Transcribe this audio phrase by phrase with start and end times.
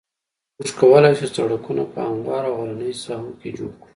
[0.57, 3.89] موږ کولای شو سرکونه په هموارو او غرنیو ساحو کې جوړ کړو